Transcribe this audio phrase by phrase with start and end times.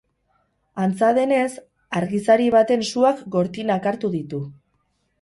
[0.85, 1.43] Antza denez,
[2.01, 4.45] argizari baten suak gortinak hartu ditu.